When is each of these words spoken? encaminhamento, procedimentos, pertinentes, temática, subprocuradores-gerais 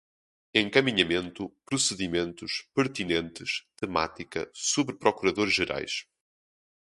encaminhamento, 0.55 1.47
procedimentos, 1.63 2.67
pertinentes, 2.73 3.67
temática, 3.79 4.49
subprocuradores-gerais 4.51 6.07